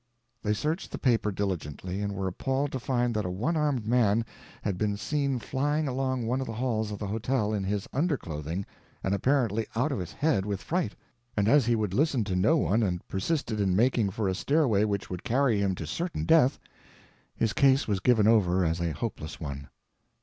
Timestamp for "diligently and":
1.31-2.15